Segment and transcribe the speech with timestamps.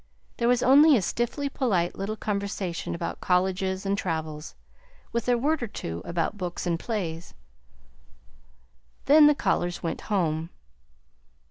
[0.37, 4.55] There was only a stiffly polite little conversation about colleges and travels,
[5.11, 7.35] with a word or two about books and plays.
[9.05, 10.49] Then the callers went home.